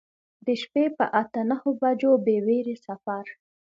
د 0.45 0.47
شپې 0.61 0.85
په 0.97 1.05
اته 1.21 1.41
نهه 1.49 1.69
بجو 1.81 2.11
بې 2.25 2.37
ویرې 2.45 2.75
سفر. 2.85 3.25